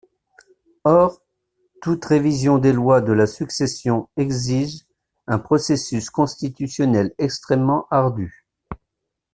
Or, 0.83 1.21
toute 1.83 2.03
révision 2.05 2.57
des 2.57 2.73
lois 2.73 3.01
de 3.01 3.13
la 3.13 3.27
succession 3.27 4.09
exige 4.17 4.87
un 5.27 5.37
processus 5.37 6.09
constitutionnel 6.09 7.13
extrêmement 7.19 7.85
ardu. 7.91 8.47